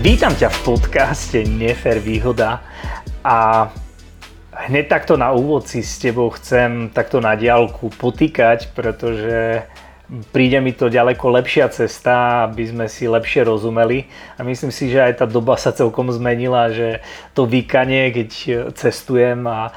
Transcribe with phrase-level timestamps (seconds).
[0.00, 2.64] Vítam ťa v podcaste Nefer výhoda
[3.20, 3.68] a
[4.64, 9.68] hneď takto na úvod si s tebou chcem takto na diálku potýkať, pretože
[10.34, 14.98] príde mi to ďaleko lepšia cesta, aby sme si lepšie rozumeli a myslím si, že
[14.98, 16.98] aj tá doba sa celkom zmenila, že
[17.30, 18.30] to výkanie, keď
[18.74, 19.72] cestujem a e,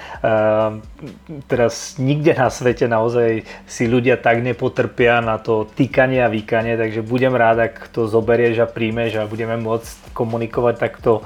[1.46, 7.05] teraz nikde na svete naozaj si ľudia tak nepotrpia na to týkanie a výkanie, takže
[7.05, 11.24] budem rád, ak to zoberieš a príjmeš a budeme môcť komunikovať takto e,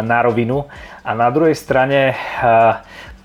[0.00, 0.64] na rovinu.
[1.04, 2.16] A na druhej strane e,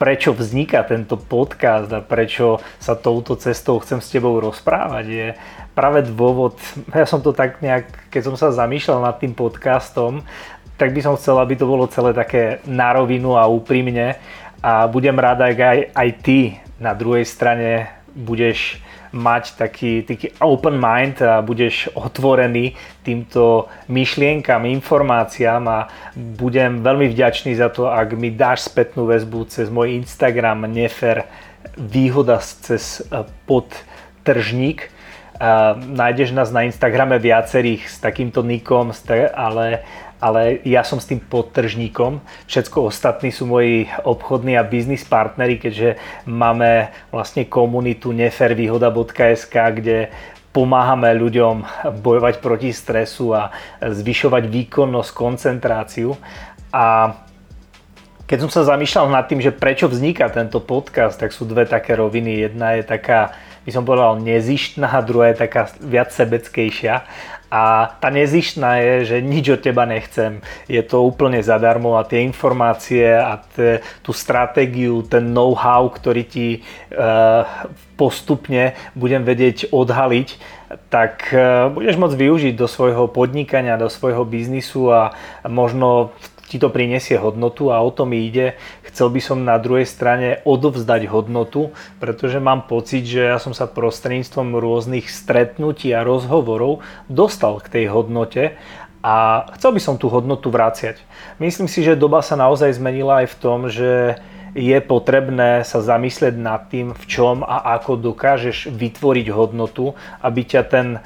[0.03, 5.27] prečo vzniká tento podcast a prečo sa touto cestou chcem s tebou rozprávať je
[5.71, 6.59] práve dôvod,
[6.91, 10.19] ja som to tak nejak, keď som sa zamýšľal nad tým podcastom,
[10.75, 14.19] tak by som chcel, aby to bolo celé také na rovinu a úprimne
[14.59, 18.82] a budem rád, ak aj, aj ty na druhej strane budeš
[19.13, 22.73] mať taký, taký open mind a budeš otvorený
[23.05, 25.79] týmto myšlienkam, informáciám a
[26.17, 31.29] budem veľmi vďačný za to, ak mi dáš spätnú väzbu cez môj Instagram nefer
[31.77, 34.89] výhoda cez e, podtržník.
[35.75, 38.95] Nájdeš nás na Instagrame viacerých s takýmto nikom,
[39.35, 39.83] ale
[40.23, 42.23] ale ja som s tým podtržníkom.
[42.47, 50.07] Všetko ostatní sú moji obchodní a biznis partnery, keďže máme vlastne komunitu nefervýhoda.sk, kde
[50.55, 51.67] pomáhame ľuďom
[51.99, 53.51] bojovať proti stresu a
[53.83, 56.15] zvyšovať výkonnosť, koncentráciu.
[56.71, 57.17] A
[58.23, 61.99] keď som sa zamýšľal nad tým, že prečo vzniká tento podcast, tak sú dve také
[61.99, 62.47] roviny.
[62.47, 63.35] Jedna je taká,
[63.65, 67.03] by som povedal, nezištná, druhá je taká viac sebeckejšia.
[67.53, 70.41] A tá nezištná je, že nič od teba nechcem.
[70.65, 76.47] Je to úplne zadarmo a tie informácie a te, tú stratégiu, ten know-how, ktorý ti
[76.57, 76.59] e,
[77.93, 80.29] postupne budem vedieť odhaliť,
[80.89, 85.13] tak e, budeš môcť využiť do svojho podnikania, do svojho biznisu a
[85.45, 86.09] možno
[86.53, 88.53] ti to prinesie hodnotu a o tom ide
[88.85, 93.65] chcel by som na druhej strane odovzdať hodnotu, pretože mám pocit, že ja som sa
[93.65, 98.53] prostredníctvom rôznych stretnutí a rozhovorov dostal k tej hodnote
[99.01, 101.01] a chcel by som tú hodnotu vráciať.
[101.41, 104.21] Myslím si, že doba sa naozaj zmenila aj v tom, že
[104.53, 110.61] je potrebné sa zamyslieť nad tým, v čom a ako dokážeš vytvoriť hodnotu, aby ťa
[110.69, 111.01] ten eh,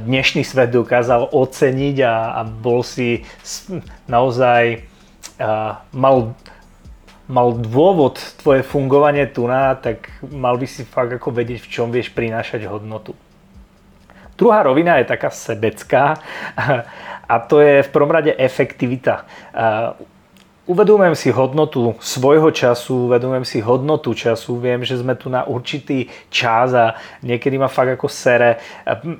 [0.00, 3.24] dnešný svet dokázal oceniť a, bol si
[4.08, 6.16] naozaj eh, mal
[7.32, 11.88] mal dôvod tvoje fungovanie tu na, tak mal by si fakt ako vedieť, v čom
[11.88, 13.16] vieš prinášať hodnotu.
[14.36, 16.18] Druhá rovina je taká sebecká
[17.32, 19.24] a to je v prvom rade efektivita.
[20.62, 26.06] Uvedomujem si hodnotu svojho času, uvedomujem si hodnotu času, viem, že sme tu na určitý
[26.30, 28.62] čas a niekedy ma fakt ako sere,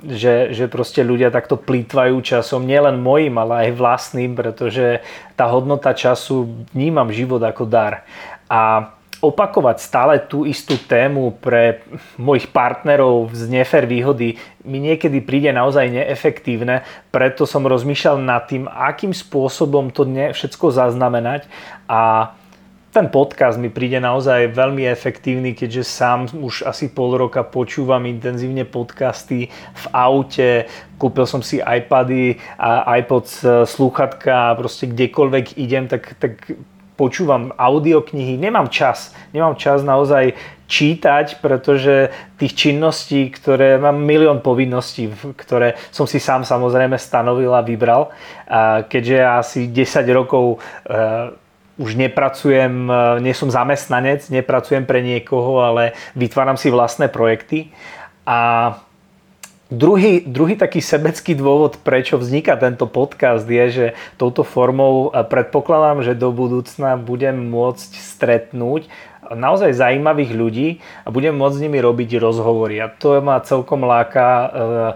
[0.07, 5.03] že, že proste ľudia takto plýtvajú časom, nielen mojim, ale aj vlastným, pretože
[5.35, 8.07] tá hodnota času vnímam život ako dar.
[8.47, 11.79] A opakovať stále tú istú tému pre
[12.19, 14.35] mojich partnerov z nefer výhody
[14.67, 21.47] mi niekedy príde naozaj neefektívne, preto som rozmýšľal nad tým, akým spôsobom to všetko zaznamenať.
[21.87, 22.31] A
[22.93, 28.69] ten podcast mi príde naozaj veľmi efektívny, keďže sám už asi pol roka počúvam intenzívne
[28.69, 30.69] podcasty v aute,
[31.01, 33.25] kúpil som si iPady a iPod
[33.65, 36.53] slúchatka a proste kdekoľvek idem, tak, tak
[36.93, 39.11] počúvam audioknihy, nemám čas.
[39.33, 40.37] Nemám čas naozaj
[40.67, 42.09] čítať, pretože
[42.41, 48.09] tých činností, ktoré mám milión povinností, ktoré som si sám samozrejme stanovil a vybral.
[48.49, 50.97] A keďže asi 10 rokov e,
[51.77, 57.69] už nepracujem, e, nie som zamestnanec, nepracujem pre niekoho, ale vytváram si vlastné projekty.
[58.25, 58.73] A
[59.73, 63.85] Druhý, druhý taký sebecký dôvod, prečo vzniká tento podcast, je, že
[64.21, 68.85] touto formou predpokladám, že do budúcna budem môcť stretnúť
[69.33, 70.67] naozaj zaujímavých ľudí
[71.01, 72.77] a budem môcť s nimi robiť rozhovory.
[72.83, 74.93] A to ma celkom láka e, e,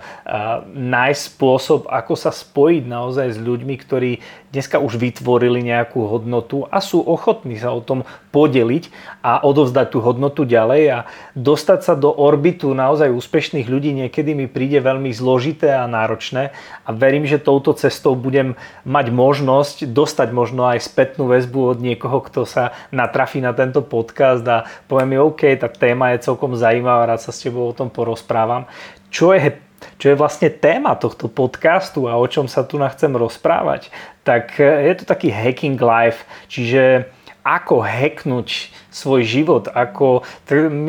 [0.76, 4.12] nájsť spôsob, ako sa spojiť naozaj s ľuďmi, ktorí
[4.52, 8.90] dneska už vytvorili nejakú hodnotu a sú ochotní sa o tom podeliť
[9.20, 11.00] a odovzdať tú hodnotu ďalej a
[11.36, 16.56] dostať sa do orbitu naozaj úspešných ľudí niekedy mi príde veľmi zložité a náročné
[16.88, 18.56] a verím, že touto cestou budem
[18.88, 24.48] mať možnosť dostať možno aj spätnú väzbu od niekoho, kto sa natrafí na tento podcast
[24.48, 27.92] a povie mi, OK, tá téma je celkom zaujímavá, rád sa s tebou o tom
[27.92, 28.64] porozprávam.
[29.12, 29.67] Čo je
[29.98, 33.90] čo je vlastne téma tohto podcastu a o čom sa tu chcem rozprávať,
[34.22, 37.10] tak e, je to taký hacking life, čiže
[37.48, 40.26] ako hacknúť svoj život, ako,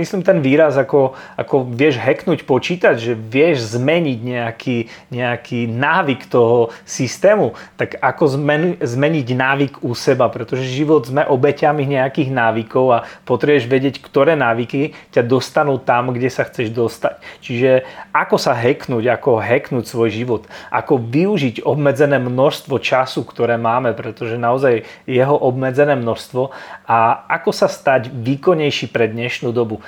[0.00, 4.78] myslím ten výraz, ako, ako vieš hacknúť počítať, že vieš zmeniť nejaký,
[5.12, 11.84] nejaký návyk toho systému, tak ako zmen, zmeniť návyk u seba, pretože život sme obeťami
[11.84, 17.20] nejakých návykov a potrebuješ vedieť, ktoré návyky ťa dostanú tam, kde sa chceš dostať.
[17.44, 17.84] Čiže
[18.16, 24.40] ako sa hacknúť, ako hacknúť svoj život, ako využiť obmedzené množstvo času, ktoré máme, pretože
[24.40, 26.47] naozaj jeho obmedzené množstvo
[26.84, 29.80] a ako sa stať výkonnejší pre dnešnú dobu.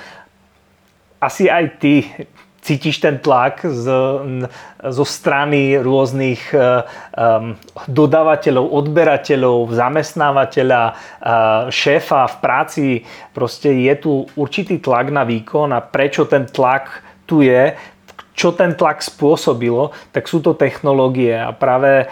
[1.21, 2.07] Asi aj ty
[2.61, 3.85] cítiš ten tlak z,
[4.77, 7.57] zo strany rôznych um,
[7.89, 10.95] dodávateľov, odberateľov, zamestnávateľa, uh,
[11.73, 12.85] šéfa v práci.
[13.33, 17.73] Proste je tu určitý tlak na výkon a prečo ten tlak tu je,
[18.41, 22.05] čo ten tlak spôsobilo, tak sú to technológie a práve e,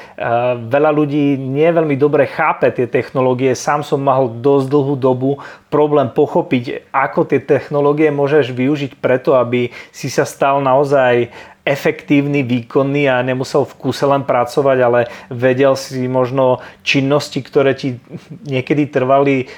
[0.61, 3.57] veľa ľudí nie veľmi dobre chápe tie technológie.
[3.57, 5.41] Sám som mal dosť dlhú dobu
[5.73, 11.33] problém pochopiť, ako tie technológie môžeš využiť preto, aby si sa stal naozaj
[11.65, 17.97] efektívny, výkonný a nemusel v kúse len pracovať, ale vedel si možno činnosti, ktoré ti
[18.45, 19.49] niekedy trvali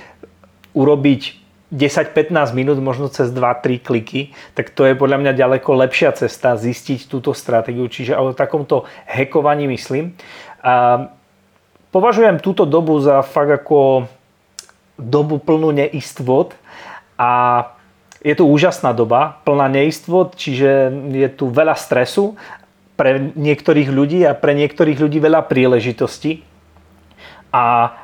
[0.71, 1.40] urobiť
[1.71, 7.07] 10-15 minút, možno cez 2-3 kliky, tak to je podľa mňa ďaleko lepšia cesta zistiť
[7.07, 7.87] túto stratégiu.
[7.87, 10.11] Čiže o takomto hekovaní myslím.
[10.59, 11.07] A
[11.95, 14.05] považujem túto dobu za fakt ako
[14.99, 16.59] dobu plnú neistvot
[17.15, 17.31] a
[18.21, 22.37] je to úžasná doba, plná neistvot, čiže je tu veľa stresu
[22.93, 26.45] pre niektorých ľudí a pre niektorých ľudí veľa príležitostí.
[27.49, 27.97] A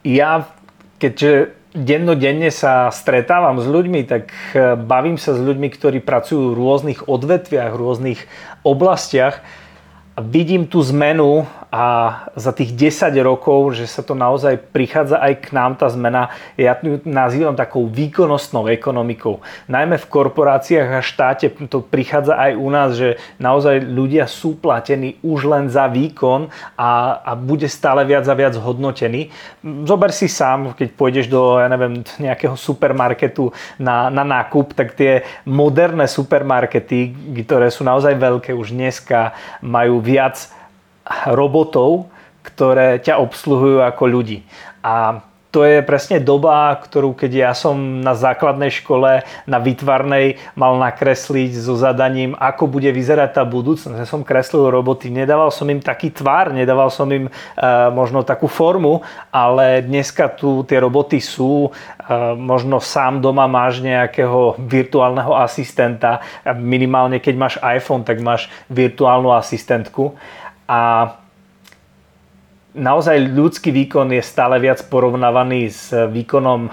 [0.00, 0.48] ja,
[0.96, 6.58] keďže dennodenne sa stretávam s ľuďmi, tak eh, bavím sa s ľuďmi, ktorí pracujú v
[6.60, 8.20] rôznych odvetviach, v rôznych
[8.62, 9.40] oblastiach.
[10.20, 11.84] Vidím tú zmenu a
[12.36, 16.28] za tých 10 rokov, že sa to naozaj prichádza aj k nám tá zmena,
[16.60, 19.40] ja ju nazývam takou výkonnostnou ekonomikou.
[19.72, 25.16] Najmä v korporáciách a štáte to prichádza aj u nás, že naozaj ľudia sú platení
[25.24, 29.32] už len za výkon a, a bude stále viac a viac hodnotený.
[29.88, 33.48] Zober si sám, keď pôjdeš do ja neviem, nejakého supermarketu
[33.80, 37.16] na, na nákup, tak tie moderné supermarkety,
[37.48, 39.32] ktoré sú naozaj veľké už dneska,
[39.64, 40.52] majú viac
[41.30, 42.08] robotov,
[42.42, 44.42] ktoré ťa obsluhujú ako ľudí.
[44.82, 45.22] A
[45.52, 51.52] to je presne doba, ktorú keď ja som na základnej škole, na výtvarnej mal nakresliť
[51.52, 54.00] so zadaním, ako bude vyzerať tá budúcnosť.
[54.00, 57.32] Ja som kreslil roboty, nedával som im taký tvar, nedával som im e,
[57.92, 61.70] možno takú formu, ale dneska tu tie roboty sú, e,
[62.32, 66.24] možno sám doma máš nejakého virtuálneho asistenta,
[66.56, 70.16] minimálne keď máš iPhone, tak máš virtuálnu asistentku
[70.68, 71.12] a
[72.72, 76.72] naozaj ľudský výkon je stále viac porovnávaný s výkonom eh,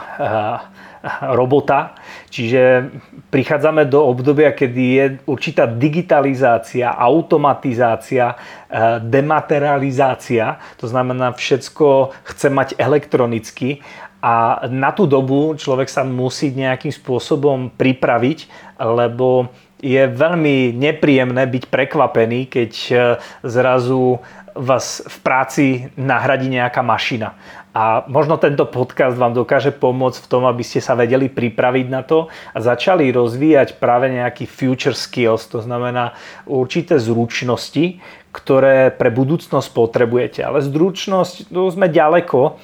[1.31, 1.95] robota.
[2.27, 2.91] Čiže
[3.31, 10.59] prichádzame do obdobia, kedy je určitá digitalizácia, automatizácia, eh, dematerializácia.
[10.79, 13.83] To znamená, všetko chce mať elektronicky
[14.19, 19.47] a na tú dobu človek sa musí nejakým spôsobom pripraviť, lebo
[19.79, 22.99] je veľmi nepríjemné byť prekvapený, keď eh,
[23.47, 24.19] zrazu
[24.59, 25.65] vás v práci
[25.95, 27.39] nahradí nejaká mašina.
[27.69, 32.01] A možno tento podcast vám dokáže pomôcť v tom, aby ste sa vedeli pripraviť na
[32.01, 36.17] to a začali rozvíjať práve nejaký future skills, to znamená
[36.49, 40.45] určité zručnosti, ktoré pre budúcnosť potrebujete.
[40.45, 42.61] Ale zručnosť, tu sme ďaleko.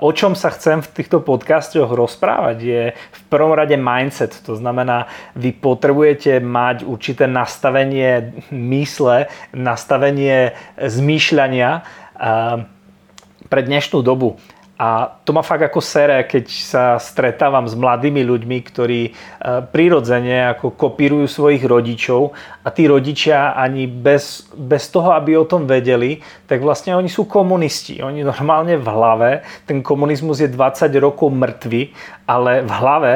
[0.00, 4.36] O čom sa chcem v týchto podcastoch rozprávať je v prvom rade mindset.
[4.48, 11.84] To znamená, vy potrebujete mať určité nastavenie mysle, nastavenie zmýšľania
[13.48, 14.36] pre dnešnú dobu.
[14.76, 19.10] A to ma fakt ako sere, keď sa stretávam s mladými ľuďmi, ktorí e,
[19.72, 25.64] prirodzene ako kopírujú svojich rodičov a tí rodičia ani bez, bez toho, aby o tom
[25.64, 28.04] vedeli, tak vlastne oni sú komunisti.
[28.04, 29.30] Oni normálne v hlave,
[29.64, 31.96] ten komunizmus je 20 rokov mŕtvy,
[32.28, 33.12] ale v hlave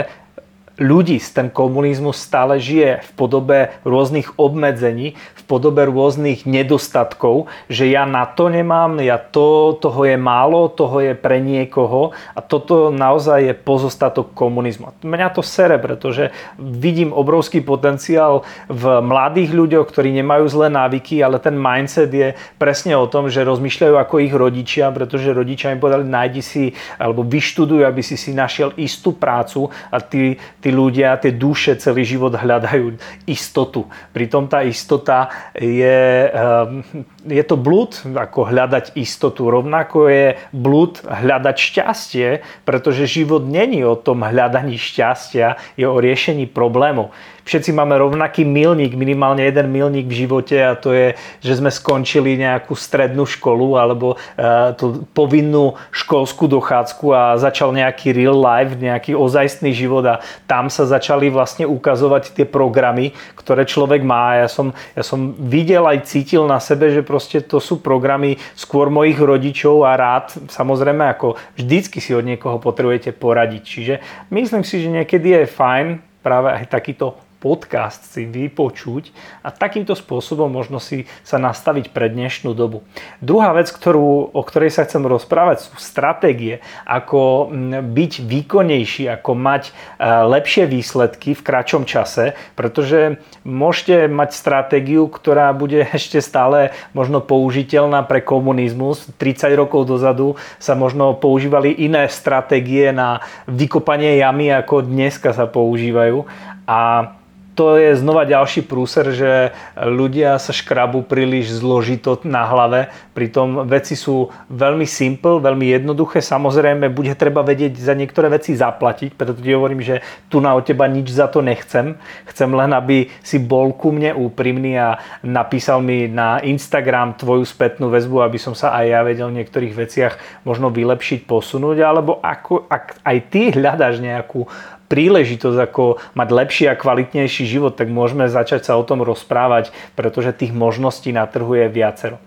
[0.81, 8.09] ľudí ten komunizmus stále žije v podobe rôznych obmedzení, v podobe rôznych nedostatkov, že ja
[8.09, 13.53] na to nemám, ja to, toho je málo, toho je pre niekoho a toto naozaj
[13.53, 14.97] je pozostatok komunizmu.
[15.05, 21.37] Mňa to sere, pretože vidím obrovský potenciál v mladých ľuďoch, ktorí nemajú zlé návyky, ale
[21.37, 26.09] ten mindset je presne o tom, že rozmýšľajú ako ich rodičia, pretože rodičia im povedali,
[26.09, 26.65] nájdi si
[26.97, 31.75] alebo vyštuduj, aby si si našiel istú prácu a ty, ty tí ľudia, tie duše
[31.83, 32.95] celý život hľadajú
[33.27, 33.91] istotu.
[34.15, 35.27] Pritom tá istota
[35.59, 36.87] je, ehm,
[37.27, 39.51] je to blúd, ako hľadať istotu.
[39.51, 42.29] Rovnako je blúd hľadať šťastie,
[42.63, 47.11] pretože život není o tom hľadaní šťastia, je o riešení problémov
[47.51, 52.39] všetci máme rovnaký milník, minimálne jeden milník v živote a to je, že sme skončili
[52.39, 59.19] nejakú strednú školu alebo uh, tú povinnú školskú dochádzku a začal nejaký real life, nejaký
[59.19, 64.39] ozajstný život a tam sa začali vlastne ukazovať tie programy, ktoré človek má.
[64.39, 68.87] Ja som, ja som videl aj cítil na sebe, že proste to sú programy skôr
[68.95, 73.63] mojich rodičov a rád, samozrejme ako vždycky si od niekoho potrebujete poradiť.
[73.67, 73.95] Čiže
[74.31, 75.87] myslím si, že niekedy je fajn
[76.23, 82.53] práve aj takýto podcast si vypočuť a takýmto spôsobom možno si sa nastaviť pre dnešnú
[82.53, 82.85] dobu.
[83.25, 87.49] Druhá vec, ktorú, o ktorej sa chcem rozprávať, sú stratégie, ako
[87.81, 89.73] byť výkonnejší, ako mať e,
[90.05, 98.05] lepšie výsledky v kratšom čase, pretože môžete mať stratégiu, ktorá bude ešte stále možno použiteľná
[98.05, 99.09] pre komunizmus.
[99.17, 106.29] 30 rokov dozadu sa možno používali iné stratégie na vykopanie jamy, ako dneska sa používajú.
[106.69, 107.13] A
[107.61, 114.01] to je znova ďalší prúser, že ľudia sa škrabu príliš zložito na hlave, pritom veci
[114.01, 116.25] sú veľmi simple, veľmi jednoduché.
[116.25, 120.01] Samozrejme, bude treba vedieť za niektoré veci zaplatiť, preto ti hovorím, že
[120.33, 122.01] tu na od teba nič za to nechcem.
[122.33, 127.93] Chcem len, aby si bol ku mne úprimný a napísal mi na Instagram tvoju spätnú
[127.93, 130.15] väzbu, aby som sa aj ja vedel v niektorých veciach
[130.49, 134.49] možno vylepšiť, posunúť, alebo ako, ak aj ty hľadáš nejakú
[134.91, 140.35] príležitosť, ako mať lepší a kvalitnejší život, tak môžeme začať sa o tom rozprávať, pretože
[140.35, 142.19] tých možností na trhu je viacero.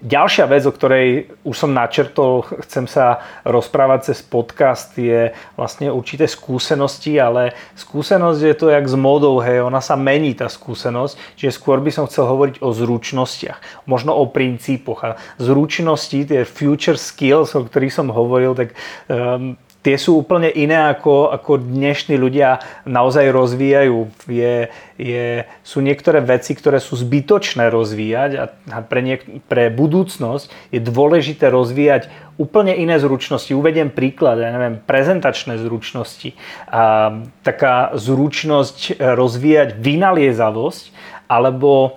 [0.00, 6.24] Ďalšia vec, o ktorej už som načrtol, chcem sa rozprávať cez podcast, je vlastne určité
[6.24, 11.52] skúsenosti, ale skúsenosť je to jak s módou, hej, ona sa mení tá skúsenosť, čiže
[11.52, 15.04] skôr by som chcel hovoriť o zručnostiach, možno o princípoch.
[15.04, 18.72] A zručnosti, tie future skills, o ktorých som hovoril, tak
[19.04, 23.98] um, tie sú úplne iné ako, ako dnešní ľudia naozaj rozvíjajú.
[24.28, 24.68] Je,
[25.00, 28.30] je, sú niektoré veci, ktoré sú zbytočné rozvíjať
[28.68, 33.52] a pre, niek- pre budúcnosť je dôležité rozvíjať úplne iné zručnosti.
[33.52, 36.36] Uvediem príklad, ja neviem, prezentačné zručnosti.
[36.68, 40.92] A, taká zručnosť rozvíjať vynaliezavosť
[41.30, 41.96] alebo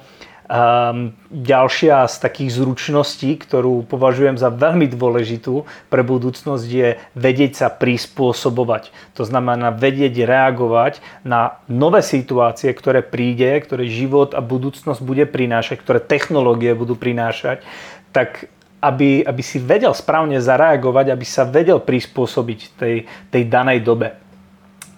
[0.53, 7.67] Um, ďalšia z takých zručností, ktorú považujem za veľmi dôležitú pre budúcnosť, je vedieť sa
[7.73, 8.93] prispôsobovať.
[9.17, 15.81] To znamená vedieť reagovať na nové situácie, ktoré príde, ktoré život a budúcnosť bude prinášať,
[15.81, 17.65] ktoré technológie budú prinášať,
[18.13, 18.45] tak
[18.77, 24.21] aby, aby si vedel správne zareagovať, aby sa vedel prispôsobiť tej, tej danej dobe.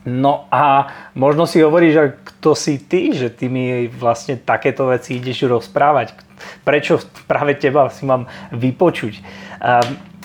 [0.06, 5.18] No a možno si hovoríš, že kto si ty, že ty mi vlastne takéto veci
[5.18, 6.14] ideš rozprávať.
[6.62, 9.18] Prečo práve teba si mám vypočuť?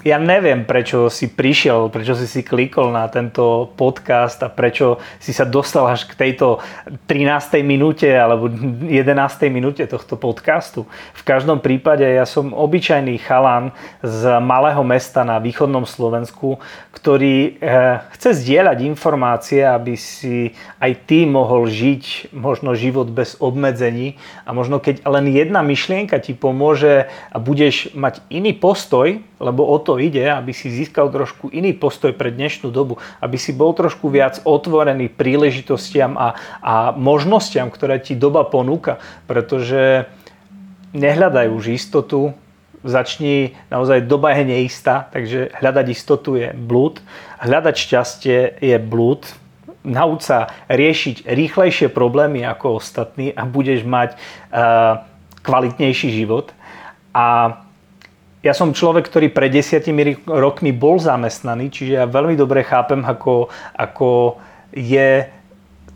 [0.01, 5.37] Ja neviem, prečo si prišiel, prečo si si klikol na tento podcast a prečo si
[5.37, 6.61] sa dostal až k tejto
[7.05, 7.61] 13.
[7.61, 8.89] minúte alebo 11.
[9.53, 10.89] minúte tohto podcastu.
[11.13, 16.57] V každom prípade ja som obyčajný chalan z malého mesta na východnom Slovensku,
[16.97, 24.17] ktorý eh, chce zdieľať informácie, aby si aj ty mohol žiť možno život bez obmedzení
[24.49, 29.77] a možno keď len jedna myšlienka ti pomôže a budeš mať iný postoj, lebo o
[29.81, 34.07] to ide, aby si získal trošku iný postoj pre dnešnú dobu, aby si bol trošku
[34.13, 40.07] viac otvorený príležitostiam a, a možnostiam, ktoré ti doba ponúka, pretože
[40.95, 42.37] nehľadaj už istotu,
[42.85, 47.01] začni, naozaj doba je neistá, takže hľadať istotu je blúd,
[47.41, 49.25] hľadať šťastie je blúd,
[49.85, 55.05] nauč sa riešiť rýchlejšie problémy ako ostatní a budeš mať uh,
[55.41, 56.53] kvalitnejší život.
[57.17, 57.61] A
[58.41, 63.53] ja som človek, ktorý pred desiatimi rokmi bol zamestnaný, čiže ja veľmi dobre chápem, ako,
[63.77, 64.41] ako
[64.73, 65.29] je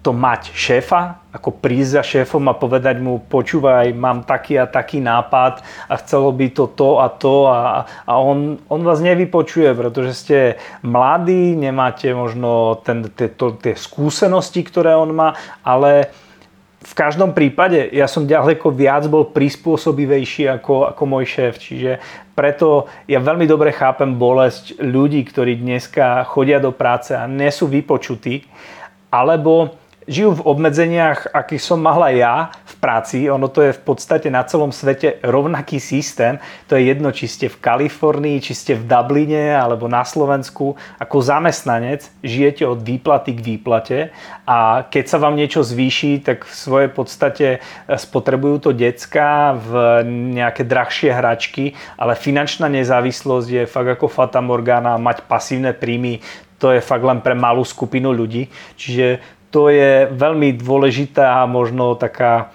[0.05, 5.01] to mať šéfa, ako prísť za šéfom a povedať mu, počúvaj, mám taký a taký
[5.01, 10.13] nápad a chcelo by to to a to a, a on, on vás nevypočuje, pretože
[10.13, 10.39] ste
[10.85, 15.33] mladí, nemáte možno ten, tie, to, tie skúsenosti, ktoré on má,
[15.65, 16.13] ale
[16.85, 21.99] v každom prípade ja som ďaleko viac bol prispôsobivejší ako, ako môj šéf, čiže
[22.37, 27.67] preto ja veľmi dobre chápem bolesť ľudí, ktorí dneska chodia do práce a nie sú
[27.73, 28.45] vypočutí,
[29.09, 33.29] alebo žijú v obmedzeniach, akých som mala ja v práci.
[33.29, 36.37] Ono to je v podstate na celom svete rovnaký systém.
[36.69, 40.77] To je jedno, či ste v Kalifornii, či ste v Dubline alebo na Slovensku.
[41.01, 43.99] Ako zamestnanec žijete od výplaty k výplate
[44.45, 47.47] a keď sa vám niečo zvýši, tak v svojej podstate
[47.89, 49.73] spotrebujú to decka v
[50.37, 56.21] nejaké drahšie hračky, ale finančná nezávislosť je fakt ako Fata Morgana, mať pasívne príjmy,
[56.65, 58.49] to je fakt len pre malú skupinu ľudí.
[58.81, 62.51] Čiže to je veľmi dôležitá možno taká,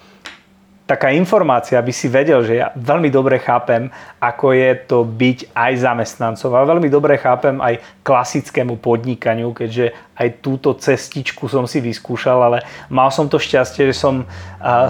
[0.84, 3.88] taká informácia, aby si vedel, že ja veľmi dobre chápem,
[4.20, 6.52] ako je to byť aj zamestnancom.
[6.52, 12.68] A veľmi dobre chápem aj klasickému podnikaniu, keďže aj túto cestičku som si vyskúšal, ale
[12.92, 14.28] mal som to šťastie, že som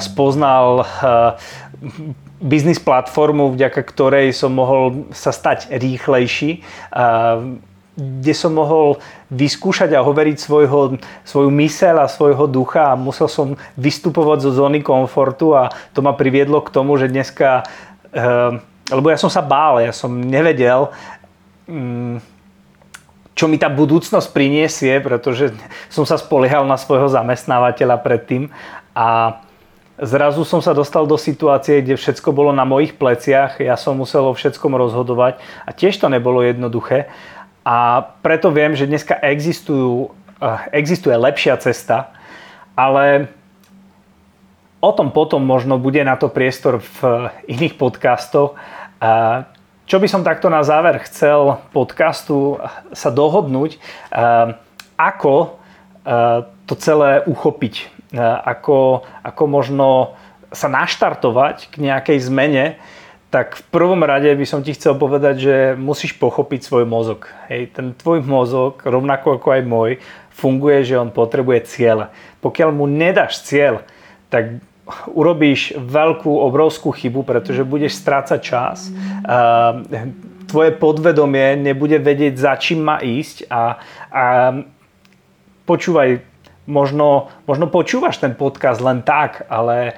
[0.02, 0.82] spoznal
[2.42, 6.66] biznis platformu, vďaka ktorej som mohol sa stať rýchlejší
[8.00, 8.97] kde som mohol
[9.28, 10.97] vyskúšať a hoveriť svojho,
[11.28, 16.16] svoju myseľ a svojho ducha a musel som vystupovať zo zóny komfortu a to ma
[16.16, 17.69] priviedlo k tomu, že dneska,
[18.16, 18.57] eh,
[18.88, 20.88] lebo ja som sa bál, ja som nevedel,
[21.69, 22.25] mm,
[23.37, 25.52] čo mi tá budúcnosť priniesie, pretože
[25.92, 28.52] som sa spoliehal na svojho zamestnávateľa predtým
[28.92, 29.40] a
[30.00, 34.25] zrazu som sa dostal do situácie, kde všetko bolo na mojich pleciach, ja som musel
[34.25, 37.12] o všetkom rozhodovať a tiež to nebolo jednoduché.
[37.64, 42.12] A preto viem, že dneska existujú, eh, existuje lepšia cesta,
[42.72, 43.28] ale
[44.80, 48.56] o tom potom možno bude na to priestor v iných podcastoch.
[49.84, 52.56] Čo by som takto na záver chcel podcastu
[52.96, 54.56] sa dohodnúť, eh,
[54.96, 58.00] ako eh, to celé uchopiť,
[58.46, 60.18] ako, ako možno
[60.50, 62.78] sa naštartovať k nejakej zmene,
[63.30, 67.30] tak v prvom rade by som ti chcel povedať, že musíš pochopiť svoj mozog.
[67.46, 69.90] Hej, ten tvoj mozog, rovnako ako aj môj,
[70.34, 72.10] funguje, že on potrebuje cieľ.
[72.42, 73.87] Pokiaľ mu nedáš cieľ,
[74.34, 74.58] tak
[75.06, 78.90] urobíš veľkú, obrovskú chybu, pretože budeš strácať čas.
[80.50, 83.78] Tvoje podvedomie nebude vedieť, za čím má ísť a,
[84.10, 84.25] a
[85.70, 86.26] počúvaj,
[86.66, 89.94] možno, možno počúvaš ten podcast len tak, ale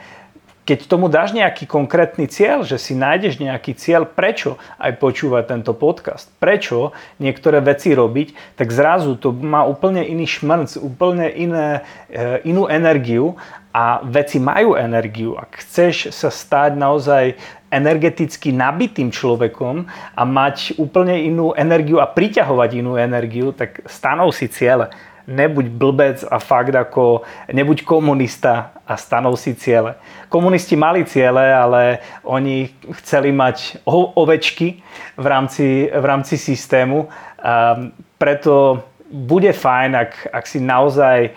[0.63, 5.75] keď tomu dáš nejaký konkrétny cieľ, že si nájdeš nejaký cieľ, prečo aj počúvať tento
[5.75, 12.47] podcast, prečo niektoré veci robiť, tak zrazu to má úplne iný šmrnc, úplne iné, e,
[12.47, 13.35] inú energiu
[13.75, 15.35] a veci majú energiu.
[15.35, 17.35] Ak chceš sa stať naozaj
[17.73, 24.47] energeticky nabitým človekom a mať úplne inú energiu a priťahovať inú energiu, tak stanov si
[24.47, 24.93] ciele
[25.27, 29.95] nebuď blbec a fakt ako, nebuď komunista a stanov si ciele.
[30.29, 32.69] Komunisti mali ciele, ale oni
[33.03, 34.83] chceli mať ovečky
[35.17, 37.07] v rámci, v rámci systému.
[37.43, 37.79] A
[38.19, 38.83] preto
[39.13, 41.31] bude fajn, ak, ak si naozaj e,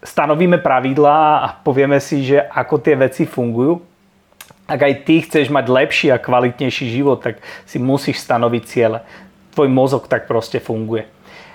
[0.00, 3.84] stanovíme pravidlá a povieme si, že ako tie veci fungujú.
[4.66, 8.98] Ak aj ty chceš mať lepší a kvalitnejší život, tak si musíš stanoviť ciele.
[9.54, 11.06] Tvoj mozog tak proste funguje.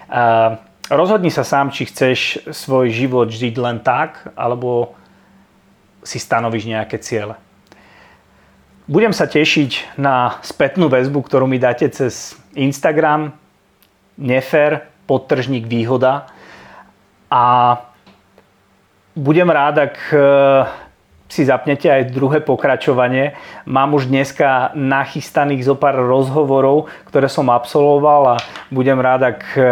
[0.07, 0.55] A
[0.91, 4.93] rozhodni sa sám, či chceš svoj život žiť len tak, alebo
[6.03, 7.39] si stanovíš nejaké ciele.
[8.91, 13.31] Budem sa tešiť na spätnú väzbu, ktorú mi dáte cez Instagram,
[14.19, 16.27] nefer, podtržník výhoda
[17.31, 17.43] a
[19.15, 20.17] budem rád, ak e,
[21.31, 23.39] si zapnete aj druhé pokračovanie.
[23.63, 29.63] Mám už dneska nachystaných zo pár rozhovorov, ktoré som absolvoval a budem rád, ak e,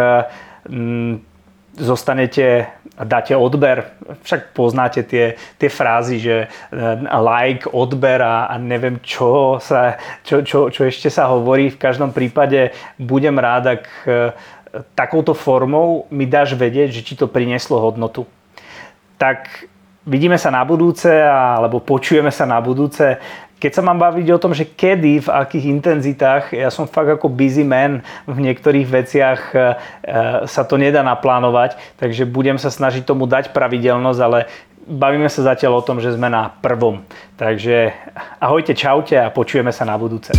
[1.79, 2.67] zostanete
[2.99, 3.95] a dáte odber,
[4.27, 9.95] však poznáte tie, tie frázy, že eh, like, odber a, a neviem čo, sa,
[10.27, 11.71] čo, čo, čo ešte sa hovorí.
[11.71, 14.35] V každom prípade budem rád, ak eh,
[14.93, 18.27] takouto formou mi dáš vedieť, že ti to prinieslo hodnotu.
[19.15, 19.69] Tak
[20.09, 23.19] vidíme sa na budúce, alebo počujeme sa na budúce.
[23.59, 27.27] Keď sa mám baviť o tom, že kedy, v akých intenzitách, ja som fakt ako
[27.27, 29.63] busy man, v niektorých veciach e, e,
[30.47, 34.47] sa to nedá naplánovať, takže budem sa snažiť tomu dať pravidelnosť, ale
[34.87, 37.03] bavíme sa zatiaľ o tom, že sme na prvom.
[37.35, 37.91] Takže
[38.39, 40.31] ahojte, čaute a počujeme sa na budúce.